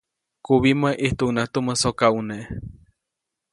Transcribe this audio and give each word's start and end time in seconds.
Kubimä, 0.45 0.89
ʼijtuʼunŋaʼajk 1.01 1.51
tumä 1.53 1.73
sokaʼune. 1.81 2.37